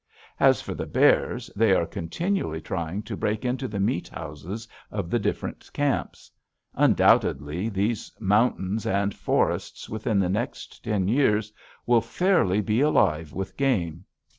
[0.39, 5.11] As for the bears, they are continually trying to break into the meat houses of
[5.11, 6.31] the different camps.
[6.73, 11.53] Undoubtedly these mountains and forests within the next ten years
[11.85, 14.03] will fairly be alive with game.